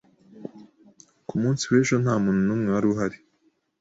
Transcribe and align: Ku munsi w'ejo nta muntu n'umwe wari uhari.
Ku 1.27 1.33
munsi 1.41 1.63
w'ejo 1.71 1.95
nta 2.03 2.13
muntu 2.23 2.41
n'umwe 2.47 2.69
wari 2.71 2.87
uhari. 2.93 3.17